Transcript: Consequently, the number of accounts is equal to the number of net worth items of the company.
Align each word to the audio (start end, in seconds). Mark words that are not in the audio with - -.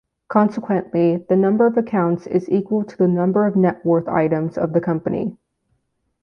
Consequently, 0.29 1.17
the 1.29 1.35
number 1.35 1.67
of 1.67 1.77
accounts 1.77 2.25
is 2.25 2.49
equal 2.49 2.83
to 2.83 2.97
the 2.97 3.07
number 3.07 3.45
of 3.45 3.55
net 3.55 3.85
worth 3.85 4.07
items 4.07 4.57
of 4.57 4.73
the 4.73 4.81
company. 4.81 5.37